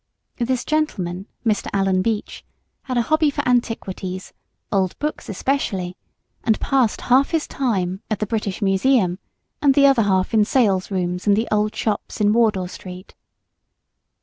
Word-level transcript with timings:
This 0.39 0.65
gentleman, 0.65 1.27
Mr. 1.45 1.67
Allen 1.73 2.01
Beach, 2.01 2.43
had 2.85 2.97
a 2.97 3.03
hobby 3.03 3.29
for 3.29 3.47
antiquities, 3.47 4.33
old 4.71 4.97
books 4.97 5.29
especially, 5.29 5.95
and 6.43 6.59
passed 6.59 7.01
half 7.01 7.29
his 7.29 7.45
time 7.47 8.01
at 8.09 8.17
the 8.17 8.25
British 8.25 8.63
Museum, 8.63 9.19
and 9.61 9.75
the 9.75 9.85
other 9.85 10.01
half 10.01 10.33
in 10.33 10.43
sales 10.43 10.89
rooms 10.89 11.27
and 11.27 11.35
the 11.35 11.47
old 11.51 11.75
shops 11.75 12.19
in 12.19 12.33
Wardour 12.33 12.67
Street. 12.67 13.13